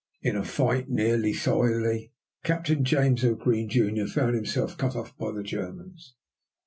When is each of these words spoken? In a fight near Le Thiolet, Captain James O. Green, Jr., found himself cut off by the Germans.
In 0.23 0.35
a 0.35 0.43
fight 0.43 0.89
near 0.89 1.15
Le 1.15 1.31
Thiolet, 1.31 2.09
Captain 2.43 2.83
James 2.83 3.23
O. 3.23 3.35
Green, 3.35 3.69
Jr., 3.69 4.05
found 4.07 4.33
himself 4.33 4.75
cut 4.75 4.95
off 4.95 5.15
by 5.15 5.31
the 5.31 5.43
Germans. 5.43 6.15